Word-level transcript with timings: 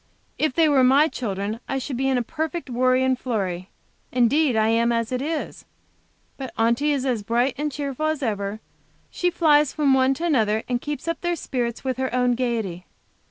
If 0.39 0.55
they 0.55 0.67
were 0.67 0.83
my 0.83 1.07
children, 1.07 1.59
I 1.69 1.77
should 1.77 1.95
be 1.95 2.09
in 2.09 2.17
a 2.17 2.23
perfect 2.23 2.71
worry 2.71 3.03
and 3.03 3.19
flurry. 3.19 3.69
Indeed, 4.11 4.55
I 4.55 4.69
am 4.69 4.91
as 4.91 5.11
it 5.11 5.21
is. 5.21 5.63
But 6.37 6.51
Aunty 6.57 6.91
is 6.91 7.05
as 7.05 7.21
bright 7.21 7.53
and 7.55 7.71
cheerful 7.71 8.07
as 8.07 8.23
ever. 8.23 8.59
She 9.11 9.29
flies 9.29 9.73
from 9.73 9.93
one 9.93 10.15
to 10.15 10.25
another, 10.25 10.63
and 10.67 10.81
keeps 10.81 11.07
up 11.07 11.21
their 11.21 11.35
spirits 11.35 11.83
with 11.83 11.97
her 11.97 12.11
own 12.15 12.33
gayety. 12.33 12.87